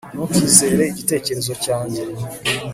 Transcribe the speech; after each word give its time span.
ntukizere 0.13 0.83
igitekerezo 0.91 1.51
cyanjye 1.63 2.01